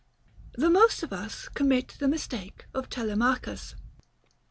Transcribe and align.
9. 0.57 0.61
The 0.63 0.69
most 0.79 1.03
of 1.03 1.13
us 1.13 1.47
commit 1.49 1.89
the 1.99 2.07
mistake 2.07 2.65
of 2.73 2.89
Telemachus. 2.89 3.75